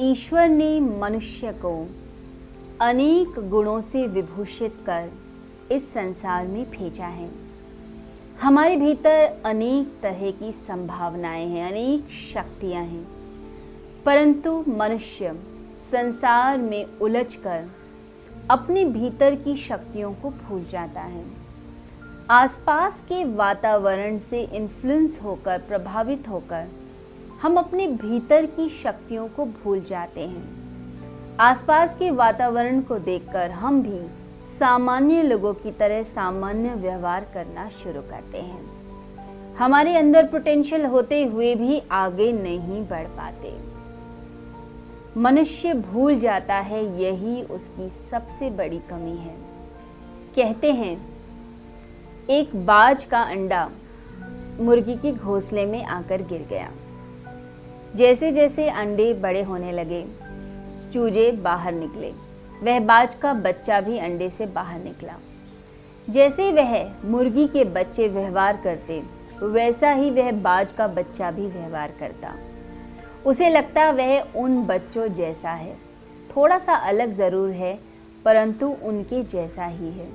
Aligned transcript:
ईश्वर 0.00 0.48
ने 0.48 0.80
मनुष्य 0.80 1.52
को 1.52 1.88
अनेक 2.80 3.48
गुणों 3.48 3.80
से 3.80 4.06
विभूषित 4.06 4.78
कर 4.86 5.10
इस 5.72 5.92
संसार 5.92 6.46
में 6.46 6.70
भेजा 6.70 7.06
है। 7.06 7.30
हमारे 8.42 8.76
भीतर 8.76 9.42
अनेक 9.44 10.02
तरह 10.02 10.30
की 10.30 10.52
संभावनाएँ 10.52 11.46
हैं, 11.46 11.68
अनेक 11.68 12.12
शक्तियाँ 12.34 12.84
हैं। 12.84 13.08
परंतु 14.04 14.64
मनुष्य 14.68 15.34
संसार 15.90 16.58
में 16.58 16.98
उलझकर 16.98 17.70
अपने 18.50 18.84
भीतर 18.84 19.34
की 19.34 19.56
शक्तियों 19.56 20.12
को 20.12 20.30
भूल 20.30 20.64
जाता 20.64 21.00
है। 21.00 21.24
आसपास 22.30 23.00
के 23.00 23.24
वातावरण 23.24 24.18
से 24.18 24.42
इन्फ्लुएंस 24.42 25.20
होकर, 25.22 25.58
प्रभावित 25.58 26.28
होकर 26.28 26.68
हम 27.42 27.56
अपने 27.56 27.86
भीतर 27.86 28.46
की 28.46 28.68
शक्तियों 28.68 29.28
को 29.28 29.44
भूल 29.44 29.80
जाते 29.80 30.20
हैं। 30.20 31.36
आसपास 31.40 31.94
के 31.94 32.10
वातावरण 32.10 32.80
को 32.80 32.98
देखकर 32.98 33.50
हम 33.50 33.82
भी 33.82 33.98
सामान्य 34.58 35.22
लोगों 35.22 35.54
की 35.54 35.70
तरह 35.70 36.02
सामान्य 36.02 36.74
व्यवहार 36.74 37.26
करना 37.34 37.68
शुरू 37.68 38.00
करते 38.00 38.38
हैं। 38.38 39.54
हमारे 39.54 39.96
अंदर 39.96 40.26
पोटेंशियल 40.26 40.84
होते 40.84 41.24
हुए 41.24 41.54
भी 41.54 41.82
आगे 41.90 42.32
नहीं 42.32 42.88
बढ़ 42.88 43.06
पाते। 43.06 43.54
मनुष्य 45.20 45.74
भूल 45.74 46.18
जाता 46.18 46.54
है 46.54 47.02
यही 47.02 47.42
उसकी 47.42 47.88
सबसे 47.88 48.50
बड़ी 48.50 48.78
कमी 48.78 49.16
है। 49.16 49.36
कहते 50.36 50.72
हैं, 50.72 51.06
एक 52.30 52.66
बाज 52.66 53.04
का 53.04 53.22
अंडा 53.22 53.70
मुर्गी 54.60 54.94
के 54.94 55.12
घोंसले 55.12 55.66
में 55.66 55.84
आकर 55.84 56.22
गिर 56.22 56.46
गया। 56.50 56.70
जैसे 57.96 58.32
जैसे 58.32 58.68
अंडे 58.68 59.12
बड़े 59.14 59.42
होने 59.42 59.72
लगे, 59.72 60.04
चूजे 60.92 61.30
बाहर 61.32 61.72
निकले। 61.72 62.10
वह 62.62 62.80
बाज 62.80 63.14
का 63.14 63.32
बच्चा 63.34 63.80
भी 63.80 63.98
अंडे 63.98 64.30
से 64.30 64.46
बाहर 64.46 64.80
निकला। 64.80 65.12
जैसे 66.08 66.52
वह 66.52 66.92
मुर्गी 67.04 67.46
के 67.46 67.64
बच्चे 67.64 68.08
व्यवहार 68.08 68.56
करते, 68.56 69.02
वैसा 69.42 69.92
ही 69.92 70.10
वह 70.10 70.30
बाज 70.32 70.72
का 70.72 70.86
बच्चा 70.88 71.30
भी 71.30 71.46
व्यवहार 71.46 71.92
करता। 72.00 72.34
उसे 73.26 73.48
लगता 73.48 73.90
वह 73.90 74.20
उन 74.36 74.62
बच्चों 74.62 75.08
जैसा 75.08 75.50
है। 75.50 75.74
थोड़ा 76.36 76.58
सा 76.58 76.74
अलग 76.74 77.10
ज़रूर 77.10 77.50
है, 77.50 77.78
परंतु 78.24 78.66
उनके 78.82 79.22
जैसा 79.22 79.66
ही 79.66 79.90
है। 79.90 80.08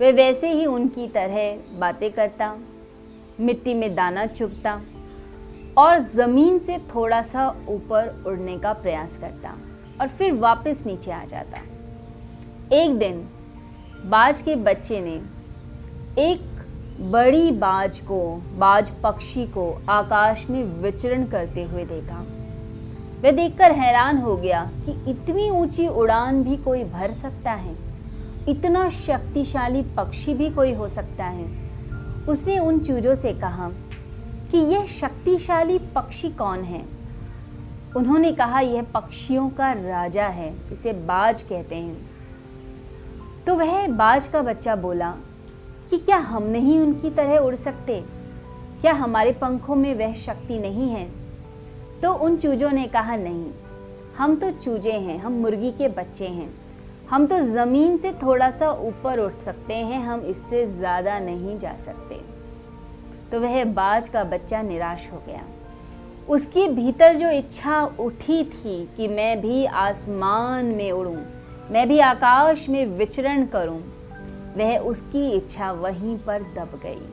वह 0.00 0.12
वैसे 0.12 0.52
ही 0.52 0.66
उनकी 0.66 1.08
तरह 1.08 1.78
बातें 1.78 2.10
करता, 2.12 2.56
मिट्टी 3.40 3.74
में 3.74 3.94
दाना 3.94 4.26
चुगता 4.26 4.80
और 5.78 5.98
ज़मीन 6.04 6.58
से 6.58 6.78
थोड़ा 6.94 7.22
सा 7.22 7.48
ऊपर 7.68 8.24
उड़ने 8.26 8.58
का 8.58 8.72
प्रयास 8.72 9.18
करता 9.18 9.54
और 10.00 10.08
फिर 10.08 10.32
वापस 10.32 10.82
नीचे 10.86 11.10
आ 11.10 11.24
जाता। 11.24 11.58
एक 12.76 12.98
दिन, 12.98 13.28
बाज 14.04 14.42
के 14.42 14.56
बच्चे 14.56 15.00
ने 15.00 15.20
एक 16.22 16.40
बड़ी 17.00 17.50
बाज 17.52 18.00
को, 18.00 18.42
बाज 18.58 18.90
पक्षी 19.02 19.46
को 19.46 19.82
आकाश 19.88 20.46
में 20.50 20.62
विचरण 20.82 21.24
करते 21.24 21.62
हुए 21.62 21.84
देखा। 21.84 22.24
वह 23.22 23.30
देखकर 23.30 23.72
हैरान 23.72 24.18
हो 24.18 24.36
गया 24.36 24.70
कि 24.86 25.10
इतनी 25.10 25.50
ऊँची 25.50 25.86
उड़ान 25.88 26.42
भी 26.44 26.56
कोई 26.56 26.84
भर 26.84 27.12
सकता 27.12 27.52
है। 27.52 27.76
इतना 28.48 28.88
शक्तिशाली 28.90 29.82
पक्षी 29.82 30.34
भी 30.34 30.50
कोई 30.50 30.72
हो 30.74 30.88
सकता 30.88 31.24
है। 31.24 31.46
उसने 32.28 32.58
उन 32.58 32.78
चूजों 32.80 33.14
से 33.14 33.32
कहा 33.32 33.70
कि 34.50 34.58
यह 34.58 34.86
शक्तिशाली 34.86 35.78
पक्षी 35.78 36.30
कौन 36.30 36.58
है? 36.58 36.84
उन्होंने 37.96 38.32
कहा, 38.32 38.60
यह 38.60 38.82
पक्षियों 38.82 39.50
का 39.50 39.72
राजा 39.72 40.26
है, 40.26 40.72
इसे 40.72 40.92
बाज 40.92 41.42
कहते 41.42 41.74
हैं। 41.74 42.10
तो 43.46 43.54
वह 43.54 43.86
बाज 43.86 44.28
का 44.28 44.42
बच्चा 44.42 44.76
बोला, 44.76 45.10
कि 45.90 45.98
क्या 45.98 46.16
हम 46.16 46.42
नहीं 46.42 46.80
उनकी 46.80 47.10
तरह 47.10 47.38
उड़ 47.38 47.54
सकते? 47.54 48.04
क्या 48.80 48.92
हमारे 48.92 49.32
पंखों 49.32 49.76
में 49.76 49.94
वह 49.94 50.14
शक्ति 50.14 50.58
नहीं 50.58 50.90
है? 50.90 51.08
तो 52.02 52.12
उन 52.12 52.36
चूजों 52.36 52.70
ने 52.70 52.86
कहा, 52.86 53.16
नहीं, 53.16 53.50
हम 54.18 54.36
तो 54.36 54.50
चूजे 54.50 54.92
हैं, 54.92 55.18
हम 55.18 55.32
मुर्गी 55.32 55.72
के 55.72 55.88
बच्चे 55.88 56.26
हैं। 56.26 56.54
हम 57.10 57.26
तो 57.26 57.38
ज़मीन 57.38 57.96
से 57.96 58.12
थोड़ा 58.12 58.50
सा 58.50 58.70
ऊपर 58.70 59.18
उठ 59.18 59.38
सकते 59.38 59.74
हैं, 59.74 60.00
हम 60.02 60.20
इससे 60.20 60.66
ज़्यादा 60.66 61.18
नहीं 61.18 61.58
जा 61.58 61.76
सकते। 61.76 62.37
तो 63.32 63.40
वह 63.40 63.64
बाज 63.64 64.08
का 64.08 64.24
बच्चा 64.24 64.62
निराश 64.62 65.08
हो 65.12 65.22
गया। 65.26 65.44
उसके 66.28 66.66
भीतर 66.68 67.14
जो 67.14 67.30
इच्छा 67.30 67.82
उठी 68.00 68.42
थी 68.44 68.88
कि 68.96 69.08
मैं 69.08 69.40
भी 69.40 69.64
आसमान 69.66 70.66
में 70.74 70.90
उड़ूं, 70.92 71.16
मैं 71.70 71.86
भी 71.88 71.98
आकाश 72.00 72.68
में 72.68 72.84
विचरण 72.98 73.46
करूँ, 73.46 73.80
वह 74.56 74.78
उसकी 74.80 75.30
इच्छा 75.30 75.70
वहीं 75.72 76.16
पर 76.18 76.42
दब 76.56 76.80
गई 76.82 77.06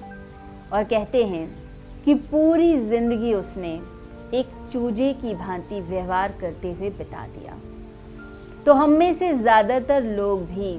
और 0.74 0.84
कहते 0.84 1.24
हैं 1.26 1.48
कि 2.06 2.14
पूरी 2.26 2.78
ज़िंदगी 2.80 3.34
उसने 3.34 3.74
एक 4.34 4.48
चूजे 4.72 5.12
की 5.14 5.34
भांति 5.36 5.82
व्यवहार 5.82 6.34
करते 6.42 6.72
हुए 6.72 6.90
बिता 6.90 7.26
दिया। 7.28 7.58
तो 8.66 8.74
हम 8.74 8.90
में 8.90 9.14
से 9.14 9.34
ज़्यादातर 9.34 10.04
लोग 10.06 10.46
भी 10.46 10.74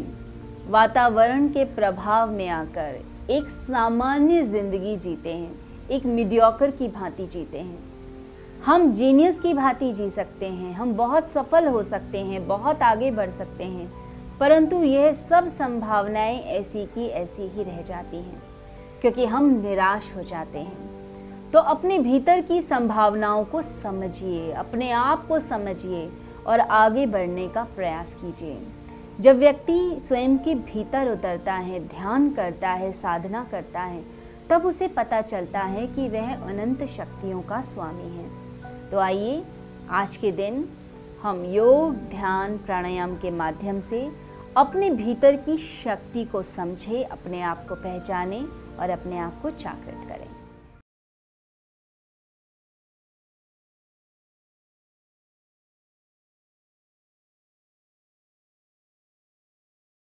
वातावरण 0.69 1.47
के 1.49 1.65
प्रभाव 1.65 2.31
में 2.31 2.49
आकर 2.49 3.31
एक 3.31 3.49
सामान्य 3.49 4.43
ज़िंदगी 4.43 4.97
जीते 4.97 5.33
हैं, 5.33 5.55
एक 5.91 6.07
मीडियोकर 6.07 6.71
की 6.71 6.89
भांति 6.89 7.27
जीते 7.27 7.59
हैं। 7.59 7.79
हम 8.65 8.93
जीनियस 8.93 9.39
की 9.39 9.53
भांति 9.55 9.93
जी 9.93 10.09
सकते 10.11 10.47
हैं, 10.47 10.73
हम 10.73 10.95
बहुत 10.95 11.29
सफल 11.29 11.67
हो 11.67 11.83
सकते 11.83 12.19
हैं, 12.19 12.47
बहुत 12.49 12.83
आगे 12.83 13.11
बढ़ 13.11 13.31
सकते 13.31 13.65
हैं, 13.65 13.91
परंतु 14.41 14.83
यह 14.83 15.13
सब 15.13 15.47
संभावनाएँ 15.49 16.41
ऐसी 16.41 16.85
की 16.87 17.07
ऐसी 17.07 17.43
ही 17.43 17.63
रह 17.63 17.81
जाती 17.83 18.17
हैं, 18.17 18.43
क्योंकि 19.01 19.27
हम 19.27 19.51
निराश 19.63 20.13
हो 20.17 20.23
जाते 20.23 20.59
हैं। 20.59 21.51
तो 21.53 21.59
अपने 21.59 21.99
भीतर 21.99 22.41
की 22.41 22.61
संभावनाओं 22.63 23.45
को 23.45 23.63
समझिए, 23.63 24.53
अपने 24.53 24.91
आप 24.93 25.27
को 25.29 25.39
समझिए 25.41 26.09
और 26.47 26.61
आगे 26.61 27.07
बढ़ने 27.07 27.49
का 27.49 27.65
प्रयास 27.77 28.15
कीजिए। 28.15 28.59
जब 29.21 29.39
व्यक्ति 29.39 30.01
स्वयं 30.05 30.39
के 30.39 30.55
भीतर 30.55 31.13
उतरता 31.13 31.55
है, 31.55 31.89
ध्यान 31.89 32.31
करता 32.31 32.71
है, 32.71 32.93
साधना 32.93 33.45
करता 33.45 33.81
है, 33.81 34.05
तब 34.51 34.67
उसे 34.67 34.89
पता 34.89 35.21
चलता 35.21 35.61
है 35.61 35.87
कि 35.87 36.09
वह 36.09 36.35
अनंत 36.35 36.85
शक्तियों 36.85 37.43
का 37.43 37.63
स्वामी 37.63 38.17
है। 38.17 38.31
तो 38.91 38.99
आइए, 38.99 39.45
आज 39.91 40.17
के 40.17 40.33
दिन 40.33 40.69
हम 41.23 41.45
योग, 41.45 41.95
ध्यान, 41.95 42.59
प्राणायाम 42.59 43.17
के 43.17 43.31
माध्यम 43.31 43.81
से 43.81 44.13
अपने 44.57 44.91
भीतर 44.91 45.37
की 45.37 45.57
शक्ति 45.57 46.25
को 46.25 46.43
समझें, 46.43 47.05
अपने 47.05 47.43
आप 47.43 47.67
को 47.69 47.75
पहचानें 47.75 48.45
और 48.81 48.91
अपने 48.91 49.19
आप 49.19 49.41
को 49.43 49.51
जागृत 49.51 50.09
करें। 50.09 50.29